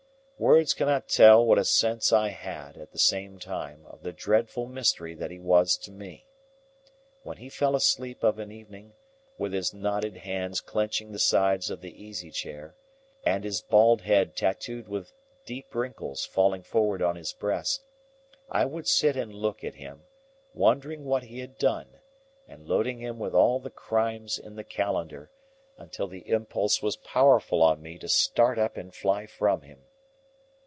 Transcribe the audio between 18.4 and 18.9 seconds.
I would